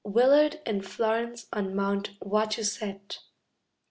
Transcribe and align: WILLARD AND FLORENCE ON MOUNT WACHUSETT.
WILLARD 0.03 0.61
AND 0.65 0.83
FLORENCE 0.83 1.45
ON 1.53 1.75
MOUNT 1.75 2.09
WACHUSETT. 2.23 3.19